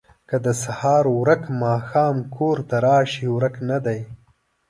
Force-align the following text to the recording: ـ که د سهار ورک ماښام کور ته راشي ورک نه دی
ـ 0.15 0.29
که 0.29 0.37
د 0.45 0.47
سهار 0.63 1.03
ورک 1.17 1.41
ماښام 1.63 2.15
کور 2.35 2.57
ته 2.69 2.75
راشي 2.85 3.25
ورک 3.35 3.55
نه 3.69 3.77
دی 3.85 3.99